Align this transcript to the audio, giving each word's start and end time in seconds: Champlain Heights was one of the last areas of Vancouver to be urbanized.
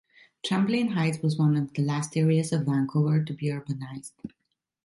Champlain 0.43 0.93
Heights 0.95 1.19
was 1.21 1.37
one 1.37 1.55
of 1.55 1.75
the 1.75 1.83
last 1.83 2.17
areas 2.17 2.51
of 2.51 2.65
Vancouver 2.65 3.23
to 3.23 3.33
be 3.33 3.49
urbanized. 3.51 4.13